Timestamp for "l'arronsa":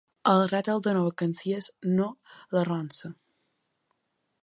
2.57-3.13